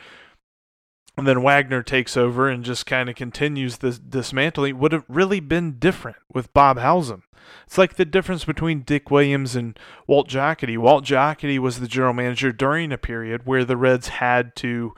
And 1.17 1.27
then 1.27 1.41
Wagner 1.41 1.82
takes 1.82 2.15
over 2.15 2.48
and 2.48 2.63
just 2.63 2.86
kind 2.86 3.10
of 3.10 3.15
continues 3.15 3.77
this 3.77 3.98
dismantling. 3.98 4.77
Would 4.77 4.91
have 4.91 5.06
really 5.08 5.39
been 5.39 5.79
different 5.79 6.17
with 6.32 6.53
Bob 6.53 6.77
Howsam. 6.77 7.24
It's 7.65 7.77
like 7.77 7.96
the 7.96 8.06
difference 8.06 8.46
between 8.46 8.82
Dick 8.82 9.10
Williams 9.10 9.56
and 9.56 9.77
Walt 10.06 10.29
Jocketty. 10.29 10.77
Walt 10.77 11.03
Jocketty 11.03 11.58
was 11.60 11.79
the 11.79 11.88
general 11.88 12.13
manager 12.13 12.51
during 12.51 12.91
a 12.91 12.98
period 12.98 13.46
where 13.46 13.65
the 13.65 13.77
Reds 13.77 14.10
had 14.10 14.56
to 14.58 14.94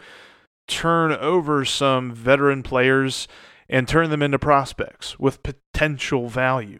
turn 0.69 1.11
over 1.11 1.65
some 1.65 2.13
veteran 2.13 2.63
players 2.63 3.27
and 3.67 3.87
turn 3.87 4.09
them 4.09 4.21
into 4.21 4.39
prospects 4.39 5.19
with 5.19 5.43
potential 5.43 6.29
value. 6.29 6.79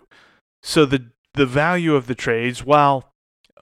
So 0.64 0.86
the 0.86 1.12
the 1.34 1.46
value 1.46 1.96
of 1.96 2.08
the 2.08 2.16
trades, 2.16 2.66
while 2.66 3.14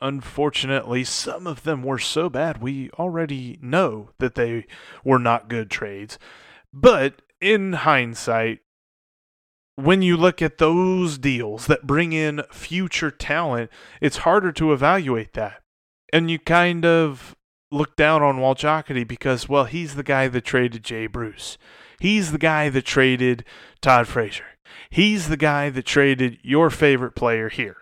unfortunately 0.01 1.03
some 1.03 1.45
of 1.45 1.63
them 1.63 1.83
were 1.83 1.99
so 1.99 2.29
bad, 2.29 2.61
we 2.61 2.89
already 2.91 3.59
know 3.61 4.09
that 4.19 4.35
they 4.35 4.65
were 5.03 5.19
not 5.19 5.49
good 5.49 5.69
trades. 5.69 6.17
But 6.73 7.21
in 7.41 7.73
hindsight, 7.73 8.59
when 9.75 10.01
you 10.01 10.17
look 10.17 10.41
at 10.41 10.57
those 10.57 11.17
deals 11.17 11.67
that 11.67 11.85
bring 11.85 12.13
in 12.13 12.41
future 12.51 13.11
talent, 13.11 13.69
it's 14.01 14.17
harder 14.17 14.51
to 14.53 14.73
evaluate 14.73 15.33
that. 15.33 15.61
And 16.11 16.31
you 16.31 16.39
kind 16.39 16.85
of 16.85 17.35
look 17.71 17.95
down 17.95 18.23
on 18.23 18.39
Walt 18.39 18.59
Jocketty 18.59 19.07
because, 19.07 19.49
well, 19.49 19.65
he's 19.65 19.95
the 19.95 20.03
guy 20.03 20.27
that 20.27 20.41
traded 20.41 20.83
Jay 20.83 21.07
Bruce. 21.07 21.57
He's 21.99 22.31
the 22.31 22.37
guy 22.37 22.69
that 22.69 22.85
traded 22.85 23.43
Todd 23.81 24.07
Frazier. 24.07 24.45
He's 24.89 25.29
the 25.29 25.37
guy 25.37 25.69
that 25.69 25.85
traded 25.85 26.37
your 26.43 26.69
favorite 26.69 27.15
player 27.15 27.49
here. 27.49 27.77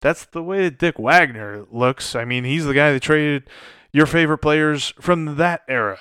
That's 0.00 0.24
the 0.24 0.42
way 0.42 0.62
that 0.62 0.78
Dick 0.78 0.98
Wagner 0.98 1.64
looks. 1.70 2.14
I 2.14 2.24
mean, 2.24 2.44
he's 2.44 2.64
the 2.64 2.74
guy 2.74 2.92
that 2.92 3.02
traded 3.02 3.48
your 3.92 4.06
favorite 4.06 4.38
players 4.38 4.92
from 5.00 5.36
that 5.36 5.62
era. 5.68 5.98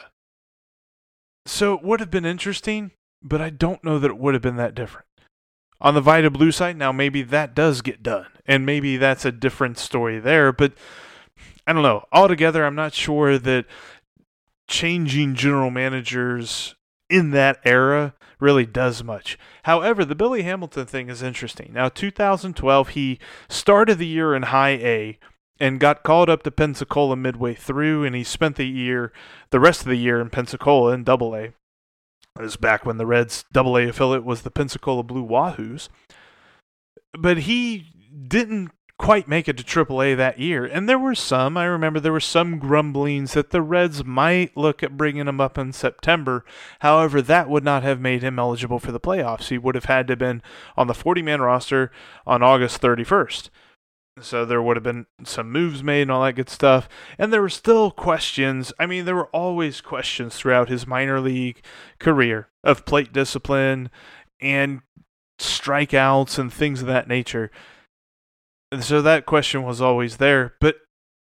So 1.46 1.74
it 1.74 1.84
would 1.84 2.00
have 2.00 2.12
been 2.12 2.26
interesting, 2.26 2.92
but 3.24 3.42
I 3.42 3.50
don't 3.50 3.84
know 3.84 4.00
that 4.00 4.12
it 4.12 4.18
would 4.18 4.34
have 4.34 4.44
been 4.44 4.58
that 4.58 4.76
different. 4.76 5.08
On 5.80 5.94
the 5.94 6.02
Vida 6.02 6.30
Blue 6.30 6.52
side, 6.52 6.76
now 6.76 6.92
maybe 6.92 7.22
that 7.22 7.56
does 7.56 7.82
get 7.82 8.04
done, 8.04 8.28
and 8.46 8.66
maybe 8.66 8.98
that's 8.98 9.26
a 9.26 9.32
different 9.32 9.78
story 9.78 10.20
there, 10.20 10.52
but 10.52 10.74
I 11.68 11.74
don't 11.74 11.84
know. 11.84 12.06
Altogether, 12.14 12.66
I'm 12.66 12.76
not 12.76 12.94
sure 12.94 13.38
that 13.38 13.66
changing 14.70 15.36
general 15.36 15.70
managers 15.70 16.76
in 17.10 17.32
that 17.32 17.60
era 17.66 18.14
really 18.40 18.66
does 18.66 19.04
much. 19.04 19.38
However, 19.64 20.06
the 20.06 20.16
Billy 20.16 20.44
Hamilton 20.44 20.86
thing 20.86 21.10
is 21.10 21.22
interesting. 21.22 21.72
Now, 21.74 21.90
2012, 21.90 22.90
he 22.90 23.20
started 23.50 23.98
the 23.98 24.08
year 24.08 24.34
in 24.34 24.44
high 24.44 24.72
A 24.82 25.20
and 25.60 25.80
got 25.80 26.04
called 26.04 26.30
up 26.30 26.44
to 26.44 26.52
Pensacola 26.52 27.16
midway 27.16 27.54
through, 27.54 28.06
and 28.06 28.16
he 28.16 28.24
spent 28.24 28.56
the 28.56 28.68
year, 28.68 29.12
the 29.50 29.60
rest 29.60 29.82
of 29.82 29.88
the 29.88 29.96
year 29.96 30.22
in 30.22 30.30
Pensacola 30.30 30.94
in 30.94 31.04
double 31.04 31.36
A. 31.36 31.44
It 31.44 31.54
was 32.44 32.58
back 32.58 32.86
when 32.86 32.98
the 32.98 33.08
Reds 33.08 33.44
double 33.52 33.78
A 33.78 33.90
affiliate 33.90 34.24
was 34.24 34.44
the 34.44 34.52
Pensacola 34.52 35.04
Blue 35.04 35.26
Wahoos. 35.26 35.90
But 37.18 37.40
he 37.40 37.88
didn't 38.28 38.70
quite 38.98 39.28
make 39.28 39.48
it 39.48 39.58
to 39.58 39.64
AAA 39.64 40.18
that 40.18 40.40
year. 40.40 40.66
And 40.66 40.90
there 40.90 40.98
were 40.98 41.14
some, 41.14 41.56
I 41.56 41.66
remember 41.66 42.00
there 42.00 42.12
were 42.12 42.20
some 42.20 42.58
grumblings 42.58 43.34
that 43.34 43.52
the 43.52 43.62
Reds 43.62 44.04
might 44.04 44.58
look 44.58 44.82
at 44.82 44.98
bringing 44.98 45.28
him 45.28 45.40
up 45.40 45.58
in 45.58 45.72
September. 45.72 46.44
However, 46.80 47.22
that 47.22 47.50
would 47.50 47.64
not 47.64 47.84
have 47.84 48.02
made 48.02 48.24
him 48.24 48.40
eligible 48.40 48.80
for 48.80 48.92
the 48.92 49.00
playoffs. 49.00 49.50
He 49.50 49.58
would 49.58 49.76
have 49.76 49.86
had 49.86 50.08
to 50.08 50.14
have 50.14 50.20
been 50.20 50.42
on 50.76 50.88
the 50.88 50.96
40 50.96 51.22
man 51.22 51.42
roster 51.42 51.92
on 52.26 52.42
August 52.42 52.82
31st. 52.82 53.50
So 54.20 54.46
there 54.46 54.64
would 54.64 54.78
have 54.78 54.84
been 54.84 55.06
some 55.24 55.52
moves 55.52 55.84
made 55.84 56.04
and 56.04 56.12
all 56.12 56.24
that 56.24 56.34
good 56.34 56.50
stuff. 56.50 56.90
And 57.20 57.32
there 57.32 57.42
were 57.42 57.50
still 57.50 57.92
questions. 57.92 58.74
I 58.80 58.88
mean, 58.88 59.06
there 59.06 59.16
were 59.16 59.28
always 59.28 59.80
questions 59.80 60.36
throughout 60.36 60.70
his 60.70 60.88
minor 60.88 61.20
league 61.20 61.62
career 62.00 62.48
of 62.64 62.86
plate 62.86 63.14
discipline 63.14 63.92
and 64.42 64.82
strikeouts 65.40 66.40
and 66.40 66.52
things 66.52 66.82
of 66.82 66.88
that 66.88 67.08
nature 67.08 67.52
so 68.80 69.02
that 69.02 69.26
question 69.26 69.64
was 69.64 69.82
always 69.82 70.18
there. 70.18 70.56
But 70.60 70.78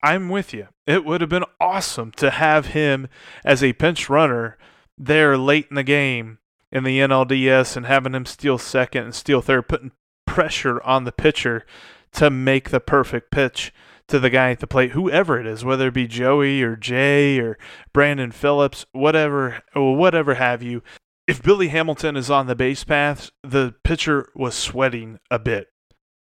I'm 0.02 0.30
with 0.30 0.54
you. 0.54 0.68
It 0.86 1.04
would 1.04 1.22
have 1.22 1.30
been 1.30 1.46
awesome 1.60 2.12
to 2.14 2.30
have 2.30 2.68
him 2.68 3.08
as 3.44 3.64
a 3.64 3.74
pinch 3.74 4.10
runner 4.10 4.58
there 4.98 5.38
late 5.38 5.68
in 5.70 5.76
the 5.76 5.84
game 5.84 6.40
in 6.72 6.84
the 6.84 7.00
NLDS 7.00 7.76
and 7.76 7.86
having 7.86 8.14
him 8.14 8.26
steal 8.26 8.58
second 8.58 9.04
and 9.04 9.16
steal 9.16 9.42
third, 9.42 9.68
putting 9.68 9.92
pressure 10.28 10.82
on 10.84 11.06
the 11.06 11.12
pitcher 11.12 11.66
to 12.14 12.30
make 12.30 12.70
the 12.70 12.80
perfect 12.80 13.32
pitch 13.32 13.74
to 14.08 14.20
the 14.20 14.30
guy 14.30 14.52
at 14.52 14.60
the 14.60 14.68
plate, 14.68 14.92
whoever 14.92 15.40
it 15.40 15.48
is, 15.48 15.66
whether 15.66 15.88
it 15.88 15.94
be 15.94 16.08
Joey 16.08 16.62
or 16.62 16.76
Jay 16.76 17.40
or 17.40 17.58
Brandon 17.94 18.32
Phillips, 18.32 18.86
whatever 18.92 19.64
or 19.74 19.96
whatever 19.96 20.36
have 20.36 20.62
you. 20.62 20.84
If 21.28 21.42
Billy 21.42 21.70
Hamilton 21.70 22.16
is 22.16 22.30
on 22.30 22.46
the 22.46 22.56
base 22.56 22.84
paths, 22.84 23.32
the 23.44 23.74
pitcher 23.84 24.30
was 24.36 24.54
sweating 24.54 25.20
a 25.32 25.40
bit. 25.40 25.70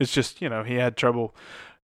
It's 0.01 0.13
just, 0.13 0.41
you 0.41 0.49
know, 0.49 0.63
he 0.63 0.75
had 0.75 0.97
trouble 0.97 1.35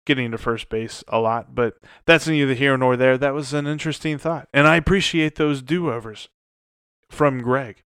getting 0.05 0.31
to 0.33 0.39
first 0.39 0.69
base 0.69 1.03
a 1.09 1.19
lot, 1.19 1.55
but 1.55 1.77
that's 2.07 2.27
neither 2.29 2.55
here 2.55 2.77
nor 2.77 2.97
there. 2.97 3.17
That 3.17 3.35
was 3.35 3.53
an 3.53 3.67
interesting 3.67 4.19
thought. 4.19 4.49
And 4.53 4.67
I 4.67 4.77
appreciate 4.77 5.37
those 5.37 5.63
do 5.63 5.91
overs 5.91 6.29
from 7.09 7.41
Greg. 7.41 7.83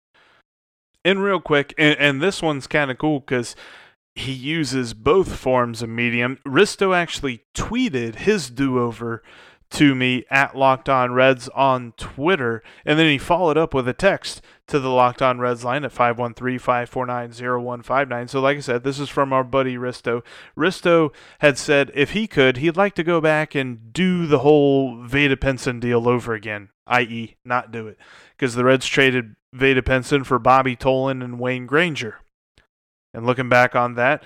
And 1.05 1.23
real 1.23 1.41
quick, 1.41 1.75
and, 1.77 1.99
and 1.99 2.23
this 2.23 2.41
one's 2.41 2.67
kind 2.67 2.91
of 2.91 2.99
cool 2.99 3.21
because 3.21 3.55
he 4.15 4.33
uses 4.33 4.95
both 4.95 5.37
forms 5.37 5.83
of 5.83 5.89
medium. 5.91 6.39
Risto 6.47 6.97
actually 6.97 7.45
tweeted 7.55 8.15
his 8.17 8.49
do 8.49 8.79
over 8.79 9.23
to 9.75 9.95
me 9.95 10.25
at 10.31 10.57
Locked 10.57 10.89
On 10.89 11.13
Reds 11.13 11.49
on 11.49 11.93
Twitter, 11.97 12.63
and 12.85 12.99
then 12.99 13.09
he 13.09 13.19
followed 13.19 13.59
up 13.59 13.75
with 13.75 13.89
a 13.89 13.93
text 13.93 14.41
to 14.69 14.79
the 14.79 14.89
Locked 14.89 15.21
On 15.21 15.39
Reds 15.39 15.65
line 15.65 15.85
at 15.85 15.93
513-549-0159. 15.93 18.31
So 18.31 18.41
like 18.41 18.57
I 18.57 18.61
said, 18.61 18.85
this 18.85 18.99
is 18.99 19.09
from 19.09 19.33
our 19.33 19.45
buddy 19.45 19.77
Risto. 19.77 20.23
Risto 20.57 21.13
had 21.41 21.59
said 21.59 21.91
if 21.95 22.13
he 22.13 22.27
could, 22.27 22.59
he'd 22.59 22.77
like 22.77 22.95
to 22.95 23.03
go 23.03 23.21
back 23.21 23.55
and 23.55 23.93
do 23.93 24.27
the 24.27 24.39
whole 24.39 25.05
Vada 25.05 25.37
Pinson 25.37 25.81
deal 25.81 26.09
over 26.09 26.35
again, 26.35 26.71
i.e. 26.87 27.37
not 27.45 27.73
do 27.73 27.89
it, 27.89 27.99
because 28.37 28.55
the 28.55 28.65
Reds 28.65 28.87
traded 28.87 29.35
Vada 29.53 29.83
Pinson 29.83 30.25
for 30.25 30.39
Bobby 30.39 30.77
Tolan 30.77 31.23
and 31.23 31.39
Wayne 31.39 31.67
Granger. 31.67 32.21
And 33.13 33.27
looking 33.27 33.49
back 33.49 33.77
on 33.77 33.95
that, 33.95 34.25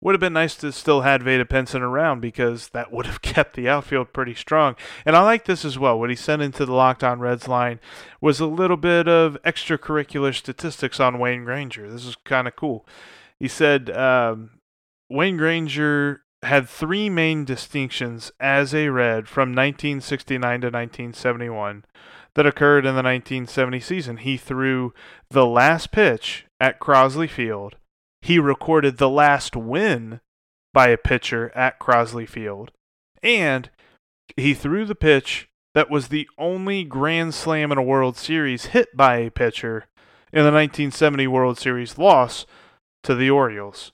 would 0.00 0.14
have 0.14 0.20
been 0.20 0.32
nice 0.32 0.54
to 0.56 0.70
still 0.70 1.00
had 1.00 1.22
Vada 1.22 1.44
Pinson 1.44 1.82
around 1.82 2.20
because 2.20 2.68
that 2.68 2.92
would 2.92 3.06
have 3.06 3.22
kept 3.22 3.56
the 3.56 3.68
outfield 3.68 4.12
pretty 4.12 4.34
strong. 4.34 4.76
And 5.04 5.16
I 5.16 5.22
like 5.22 5.44
this 5.44 5.64
as 5.64 5.78
well. 5.78 5.98
What 5.98 6.10
he 6.10 6.16
sent 6.16 6.42
into 6.42 6.64
the 6.64 6.72
Locked 6.72 7.02
On 7.02 7.18
Reds 7.18 7.48
line 7.48 7.80
was 8.20 8.40
a 8.40 8.46
little 8.46 8.76
bit 8.76 9.08
of 9.08 9.36
extracurricular 9.44 10.34
statistics 10.34 11.00
on 11.00 11.18
Wayne 11.18 11.44
Granger. 11.44 11.90
This 11.90 12.04
is 12.04 12.16
kind 12.24 12.46
of 12.46 12.56
cool. 12.56 12.86
He 13.38 13.48
said 13.48 13.90
um, 13.90 14.50
Wayne 15.08 15.36
Granger 15.36 16.22
had 16.44 16.68
three 16.68 17.10
main 17.10 17.44
distinctions 17.44 18.30
as 18.38 18.72
a 18.72 18.88
Red 18.90 19.28
from 19.28 19.50
1969 19.50 20.40
to 20.60 20.66
1971 20.68 21.84
that 22.34 22.46
occurred 22.46 22.86
in 22.86 22.94
the 22.94 23.02
1970 23.02 23.80
season. 23.80 24.16
He 24.18 24.36
threw 24.36 24.94
the 25.30 25.44
last 25.44 25.90
pitch 25.90 26.46
at 26.60 26.78
Crosley 26.78 27.28
Field 27.28 27.76
he 28.22 28.38
recorded 28.38 28.98
the 28.98 29.08
last 29.08 29.56
win 29.56 30.20
by 30.72 30.88
a 30.88 30.96
pitcher 30.96 31.50
at 31.54 31.78
Crosley 31.78 32.28
Field. 32.28 32.72
And 33.22 33.70
he 34.36 34.54
threw 34.54 34.84
the 34.84 34.94
pitch 34.94 35.48
that 35.74 35.90
was 35.90 36.08
the 36.08 36.28
only 36.38 36.84
Grand 36.84 37.34
Slam 37.34 37.72
in 37.72 37.78
a 37.78 37.82
World 37.82 38.16
Series 38.16 38.66
hit 38.66 38.96
by 38.96 39.16
a 39.18 39.30
pitcher 39.30 39.86
in 40.32 40.40
the 40.40 40.52
1970 40.52 41.26
World 41.26 41.58
Series 41.58 41.98
loss 41.98 42.46
to 43.02 43.14
the 43.14 43.30
Orioles. 43.30 43.92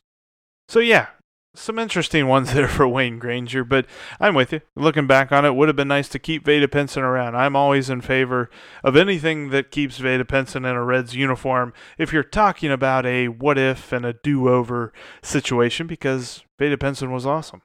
So, 0.68 0.80
yeah, 0.80 1.08
some 1.54 1.78
interesting 1.78 2.26
ones 2.26 2.52
there 2.54 2.68
for 2.68 2.86
Wayne 2.86 3.18
Granger, 3.18 3.64
but 3.64 3.86
I'm 4.20 4.34
with 4.34 4.52
you. 4.52 4.60
Looking 4.74 5.06
back 5.06 5.32
on 5.32 5.44
it, 5.44 5.54
would 5.54 5.68
have 5.68 5.76
been 5.76 5.88
nice 5.88 6.08
to 6.10 6.18
keep 6.18 6.44
Vada 6.44 6.68
Pinson 6.68 7.02
around. 7.02 7.36
I'm 7.36 7.56
always 7.56 7.88
in 7.88 8.00
favor 8.00 8.50
of 8.82 8.96
anything 8.96 9.50
that 9.50 9.70
keeps 9.70 9.98
Vada 9.98 10.24
Pinson 10.24 10.64
in 10.64 10.74
a 10.74 10.84
Reds 10.84 11.14
uniform 11.14 11.72
if 11.98 12.12
you're 12.12 12.22
talking 12.22 12.70
about 12.70 13.06
a 13.06 13.28
what 13.28 13.58
if 13.58 13.92
and 13.92 14.04
a 14.04 14.12
do 14.12 14.48
over 14.48 14.92
situation 15.22 15.86
because 15.86 16.42
Vada 16.58 16.76
Pinson 16.76 17.12
was 17.12 17.26
awesome. 17.26 17.62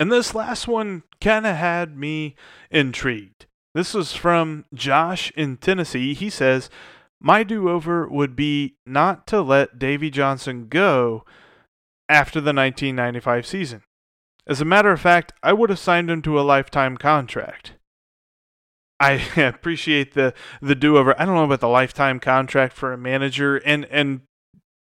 And 0.00 0.12
this 0.12 0.34
last 0.34 0.68
one 0.68 1.02
kind 1.20 1.46
of 1.46 1.56
had 1.56 1.96
me 1.96 2.36
intrigued. 2.70 3.46
This 3.74 3.94
was 3.94 4.14
from 4.14 4.64
Josh 4.72 5.32
in 5.36 5.56
Tennessee. 5.56 6.14
He 6.14 6.30
says, 6.30 6.70
My 7.20 7.42
do 7.42 7.68
over 7.68 8.08
would 8.08 8.36
be 8.36 8.76
not 8.86 9.26
to 9.28 9.40
let 9.40 9.78
Davey 9.78 10.10
Johnson 10.10 10.68
go 10.68 11.24
after 12.08 12.40
the 12.40 12.54
1995 12.54 13.46
season. 13.46 13.82
As 14.46 14.60
a 14.60 14.64
matter 14.64 14.90
of 14.90 15.00
fact, 15.00 15.32
I 15.42 15.52
would 15.52 15.70
have 15.70 15.78
signed 15.78 16.10
him 16.10 16.22
to 16.22 16.40
a 16.40 16.42
lifetime 16.42 16.96
contract. 16.96 17.74
I 19.00 19.12
appreciate 19.36 20.14
the 20.14 20.34
the 20.60 20.74
do 20.74 20.96
over. 20.96 21.18
I 21.20 21.24
don't 21.24 21.34
know 21.34 21.44
about 21.44 21.60
the 21.60 21.68
lifetime 21.68 22.18
contract 22.18 22.74
for 22.74 22.92
a 22.92 22.98
manager, 22.98 23.58
and 23.58 23.84
and 23.86 24.22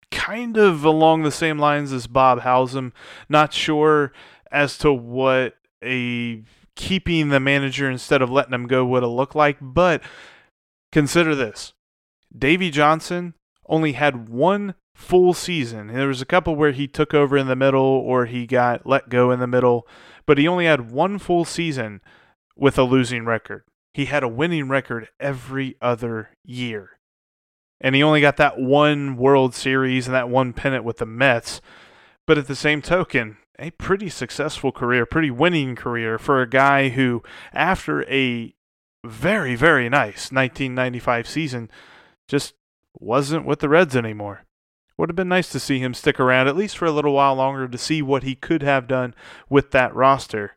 kind 0.10 0.58
of 0.58 0.84
along 0.84 1.24
the 1.24 1.32
same 1.32 1.60
lines 1.60 1.92
as 1.92 2.08
Bob 2.08 2.42
Howsam. 2.42 2.94
Not 3.30 3.54
sure 3.54 4.14
as 4.52 4.78
to 4.80 4.94
what 4.94 5.56
a 5.84 6.44
keeping 6.76 7.30
the 7.30 7.40
manager 7.40 7.90
instead 7.90 8.22
of 8.22 8.32
letting 8.32 8.54
him 8.54 8.68
go 8.68 8.86
would 8.86 9.04
have 9.04 9.12
looked 9.12 9.36
like, 9.36 9.58
but 9.62 10.02
consider 10.92 11.36
this: 11.36 11.74
Davey 12.36 12.72
Johnson 12.72 13.34
only 13.68 13.94
had 13.94 14.30
one 14.30 14.76
full 14.98 15.32
season. 15.32 15.88
There 15.88 16.08
was 16.08 16.24
a 16.24 16.26
couple 16.26 16.56
where 16.56 16.72
he 16.72 16.88
took 16.88 17.14
over 17.14 17.38
in 17.38 17.46
the 17.46 17.56
middle 17.56 17.80
or 17.80 18.26
he 18.26 18.48
got 18.48 18.88
let 18.88 19.10
go 19.10 19.30
in 19.30 19.40
the 19.40 19.46
middle, 19.46 19.88
but 20.26 20.40
he 20.40 20.48
only 20.48 20.66
had 20.66 20.92
one 20.92 21.20
full 21.20 21.46
season 21.46 22.02
with 22.56 22.80
a 22.80 22.84
losing 22.84 23.24
record. 23.24 23.64
He 23.94 24.06
had 24.06 24.24
a 24.24 24.28
winning 24.28 24.68
record 24.68 25.10
every 25.20 25.76
other 25.82 26.32
year. 26.44 27.00
And 27.80 27.94
he 27.94 28.02
only 28.02 28.22
got 28.22 28.38
that 28.38 28.60
one 28.60 29.18
World 29.18 29.54
Series 29.54 30.08
and 30.08 30.16
that 30.16 30.30
one 30.30 30.52
pennant 30.52 30.84
with 30.84 30.98
the 30.98 31.06
Mets. 31.06 31.62
But 32.26 32.40
at 32.40 32.48
the 32.48 32.56
same 32.56 32.82
token, 32.82 33.38
a 33.60 33.70
pretty 33.72 34.10
successful 34.10 34.72
career, 34.72 35.06
pretty 35.06 35.30
winning 35.30 35.76
career 35.76 36.18
for 36.18 36.42
a 36.42 36.50
guy 36.50 36.90
who, 36.90 37.22
after 37.54 38.04
a 38.10 38.56
very, 39.06 39.54
very 39.54 39.90
nice 39.90 40.32
1995 40.32 41.30
season, 41.30 41.70
just 42.28 42.56
wasn't 43.00 43.46
with 43.46 43.60
the 43.60 43.70
Reds 43.70 43.96
anymore. 43.96 44.47
Would 44.98 45.10
have 45.10 45.16
been 45.16 45.30
nice 45.30 45.50
to 45.52 45.60
see 45.60 45.80
him 45.80 45.94
stick 45.94 46.20
around 46.20 46.48
at 46.48 46.58
least 46.58 46.78
for 46.78 46.86
a 46.86 46.92
little 46.92 47.14
while 47.14 47.36
longer 47.36 47.68
to 47.68 47.78
see 47.78 48.02
what 48.02 48.24
he 48.24 48.34
could 48.34 48.64
have 48.64 48.88
done 48.88 49.14
with 49.48 49.72
that 49.72 49.94
roster. 49.94 50.54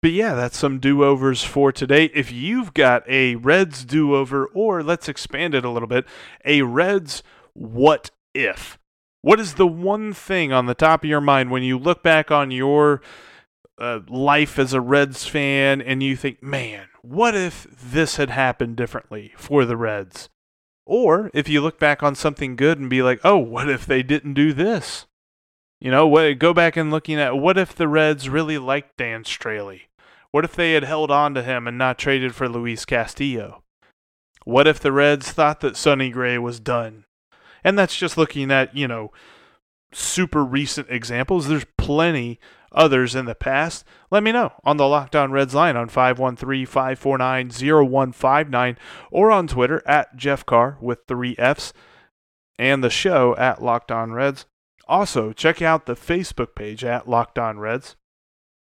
But 0.00 0.12
yeah, 0.12 0.34
that's 0.34 0.58
some 0.58 0.80
do 0.80 1.04
overs 1.04 1.44
for 1.44 1.70
today. 1.70 2.06
If 2.06 2.32
you've 2.32 2.74
got 2.74 3.08
a 3.08 3.36
Reds 3.36 3.84
do 3.84 4.16
over, 4.16 4.46
or 4.46 4.82
let's 4.82 5.08
expand 5.08 5.54
it 5.54 5.64
a 5.64 5.70
little 5.70 5.86
bit, 5.86 6.06
a 6.44 6.62
Reds 6.62 7.22
what 7.52 8.10
if? 8.34 8.78
What 9.20 9.38
is 9.38 9.54
the 9.54 9.66
one 9.66 10.12
thing 10.12 10.52
on 10.52 10.66
the 10.66 10.74
top 10.74 11.04
of 11.04 11.10
your 11.10 11.20
mind 11.20 11.50
when 11.50 11.62
you 11.62 11.78
look 11.78 12.02
back 12.02 12.32
on 12.32 12.50
your 12.50 13.00
uh, 13.78 14.00
life 14.08 14.58
as 14.58 14.72
a 14.72 14.80
Reds 14.80 15.26
fan 15.26 15.80
and 15.80 16.02
you 16.02 16.16
think, 16.16 16.42
man, 16.42 16.88
what 17.02 17.36
if 17.36 17.68
this 17.70 18.16
had 18.16 18.30
happened 18.30 18.76
differently 18.76 19.32
for 19.36 19.64
the 19.64 19.76
Reds? 19.76 20.28
Or 20.84 21.30
if 21.32 21.48
you 21.48 21.60
look 21.60 21.78
back 21.78 22.02
on 22.02 22.14
something 22.14 22.56
good 22.56 22.78
and 22.78 22.90
be 22.90 23.02
like, 23.02 23.20
oh, 23.24 23.38
what 23.38 23.68
if 23.68 23.86
they 23.86 24.02
didn't 24.02 24.34
do 24.34 24.52
this? 24.52 25.06
You 25.80 25.90
know, 25.90 26.06
what, 26.06 26.38
go 26.38 26.52
back 26.54 26.76
and 26.76 26.90
looking 26.90 27.18
at 27.18 27.36
what 27.36 27.58
if 27.58 27.74
the 27.74 27.88
Reds 27.88 28.28
really 28.28 28.58
liked 28.58 28.96
Dan 28.96 29.24
Straily? 29.24 29.82
What 30.30 30.44
if 30.44 30.54
they 30.54 30.72
had 30.72 30.84
held 30.84 31.10
on 31.10 31.34
to 31.34 31.42
him 31.42 31.66
and 31.66 31.76
not 31.76 31.98
traded 31.98 32.34
for 32.34 32.48
Luis 32.48 32.84
Castillo? 32.84 33.62
What 34.44 34.66
if 34.66 34.80
the 34.80 34.92
Reds 34.92 35.30
thought 35.30 35.60
that 35.60 35.76
Sonny 35.76 36.10
Gray 36.10 36.38
was 36.38 36.58
done? 36.58 37.04
And 37.62 37.78
that's 37.78 37.96
just 37.96 38.16
looking 38.16 38.50
at, 38.50 38.74
you 38.76 38.88
know, 38.88 39.12
super 39.92 40.44
recent 40.44 40.88
examples. 40.90 41.48
There's 41.48 41.66
plenty 41.78 42.40
others 42.74 43.14
in 43.14 43.24
the 43.24 43.34
past, 43.34 43.84
let 44.10 44.22
me 44.22 44.32
know 44.32 44.52
on 44.64 44.76
the 44.76 44.86
Locked 44.86 45.16
On 45.16 45.32
Reds 45.32 45.54
line 45.54 45.76
on 45.76 45.88
513 45.88 46.66
549 46.66 47.50
0159 47.50 48.78
or 49.10 49.30
on 49.30 49.46
Twitter 49.46 49.82
at 49.86 50.16
Jeff 50.16 50.44
Carr 50.44 50.78
with 50.80 51.00
three 51.06 51.34
F's 51.38 51.72
and 52.58 52.82
the 52.82 52.90
show 52.90 53.34
at 53.36 53.62
Locked 53.62 53.90
On 53.90 54.12
Reds. 54.12 54.46
Also, 54.88 55.32
check 55.32 55.62
out 55.62 55.86
the 55.86 55.94
Facebook 55.94 56.54
page 56.54 56.84
at 56.84 57.08
Locked 57.08 57.38
On 57.38 57.58
Reds 57.58 57.96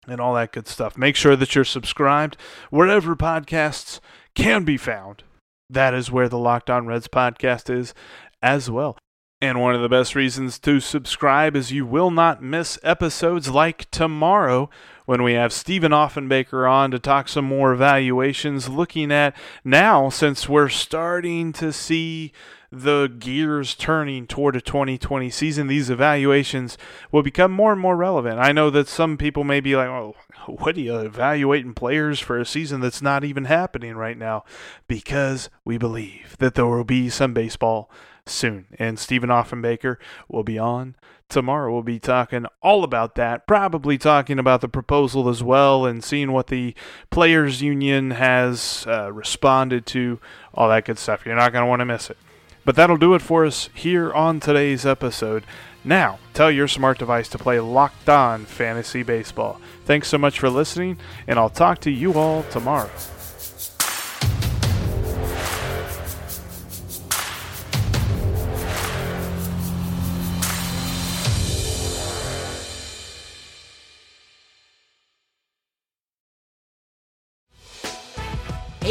and 0.06 0.20
all 0.20 0.34
that 0.34 0.52
good 0.52 0.66
stuff. 0.66 0.98
Make 0.98 1.16
sure 1.16 1.36
that 1.36 1.54
you're 1.54 1.64
subscribed 1.64 2.36
wherever 2.70 3.14
podcasts 3.16 4.00
can 4.34 4.64
be 4.64 4.76
found. 4.76 5.22
That 5.70 5.94
is 5.94 6.10
where 6.10 6.28
the 6.28 6.38
Locked 6.38 6.70
On 6.70 6.86
Reds 6.86 7.08
podcast 7.08 7.70
is 7.70 7.94
as 8.42 8.70
well. 8.70 8.98
And 9.42 9.60
one 9.60 9.74
of 9.74 9.82
the 9.82 9.88
best 9.88 10.14
reasons 10.14 10.56
to 10.60 10.78
subscribe 10.78 11.56
is 11.56 11.72
you 11.72 11.84
will 11.84 12.12
not 12.12 12.44
miss 12.44 12.78
episodes 12.84 13.48
like 13.48 13.90
tomorrow 13.90 14.70
when 15.04 15.24
we 15.24 15.32
have 15.32 15.52
Stephen 15.52 15.90
Offenbaker 15.90 16.70
on 16.70 16.92
to 16.92 17.00
talk 17.00 17.28
some 17.28 17.46
more 17.46 17.72
evaluations, 17.72 18.68
looking 18.68 19.10
at 19.10 19.34
now 19.64 20.08
since 20.10 20.48
we're 20.48 20.68
starting 20.68 21.52
to 21.54 21.72
see 21.72 22.32
the 22.70 23.08
gears 23.18 23.74
turning 23.74 24.28
toward 24.28 24.54
a 24.54 24.60
2020 24.60 25.28
season, 25.28 25.66
these 25.66 25.90
evaluations 25.90 26.78
will 27.10 27.24
become 27.24 27.50
more 27.50 27.72
and 27.72 27.80
more 27.80 27.96
relevant. 27.96 28.38
I 28.38 28.52
know 28.52 28.70
that 28.70 28.86
some 28.86 29.16
people 29.16 29.42
may 29.42 29.58
be 29.58 29.74
like, 29.74 29.88
oh, 29.88 30.14
what 30.46 30.76
are 30.76 30.80
you 30.80 30.96
evaluating 31.00 31.74
players 31.74 32.20
for 32.20 32.38
a 32.38 32.46
season 32.46 32.80
that's 32.80 33.02
not 33.02 33.24
even 33.24 33.46
happening 33.46 33.96
right 33.96 34.16
now? 34.16 34.44
Because 34.86 35.50
we 35.64 35.78
believe 35.78 36.36
that 36.38 36.54
there 36.54 36.66
will 36.66 36.84
be 36.84 37.08
some 37.08 37.34
baseball 37.34 37.90
soon. 38.26 38.66
And 38.78 38.98
Stephen 38.98 39.30
Offenbaker 39.30 39.96
will 40.28 40.44
be 40.44 40.58
on 40.58 40.94
tomorrow. 41.28 41.72
We'll 41.72 41.82
be 41.82 41.98
talking 41.98 42.46
all 42.62 42.84
about 42.84 43.14
that, 43.16 43.46
probably 43.46 43.98
talking 43.98 44.38
about 44.38 44.60
the 44.60 44.68
proposal 44.68 45.28
as 45.28 45.42
well 45.42 45.86
and 45.86 46.04
seeing 46.04 46.32
what 46.32 46.48
the 46.48 46.74
Players 47.10 47.62
Union 47.62 48.12
has 48.12 48.84
uh, 48.86 49.12
responded 49.12 49.86
to, 49.86 50.20
all 50.54 50.68
that 50.68 50.84
good 50.84 50.98
stuff. 50.98 51.24
You're 51.24 51.34
not 51.34 51.52
going 51.52 51.64
to 51.64 51.68
want 51.68 51.80
to 51.80 51.86
miss 51.86 52.10
it. 52.10 52.18
But 52.64 52.76
that'll 52.76 52.96
do 52.96 53.14
it 53.14 53.22
for 53.22 53.44
us 53.44 53.68
here 53.74 54.12
on 54.12 54.38
today's 54.38 54.86
episode. 54.86 55.44
Now, 55.84 56.20
tell 56.32 56.50
your 56.50 56.68
smart 56.68 56.98
device 56.98 57.28
to 57.30 57.38
play 57.38 57.58
Locked 57.58 58.08
On 58.08 58.44
Fantasy 58.44 59.02
Baseball. 59.02 59.60
Thanks 59.84 60.06
so 60.06 60.18
much 60.18 60.38
for 60.38 60.48
listening, 60.48 60.98
and 61.26 61.40
I'll 61.40 61.50
talk 61.50 61.80
to 61.80 61.90
you 61.90 62.14
all 62.14 62.44
tomorrow. 62.44 62.90